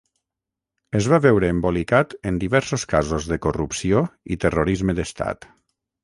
[0.99, 4.01] Es va veure embolicat en diversos casos de corrupció
[4.37, 5.47] i terrorisme d'Estat.